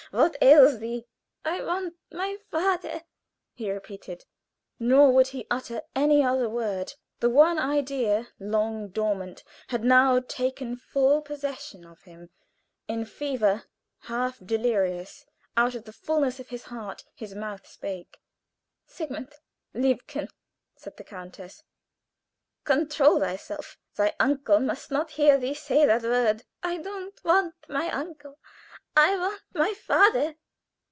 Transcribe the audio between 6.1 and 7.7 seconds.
other word. The one